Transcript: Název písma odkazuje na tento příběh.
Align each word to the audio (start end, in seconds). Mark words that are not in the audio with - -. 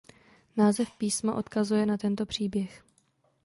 Název 0.57 0.89
písma 0.97 1.35
odkazuje 1.35 1.85
na 1.85 1.97
tento 1.97 2.25
příběh. 2.25 2.83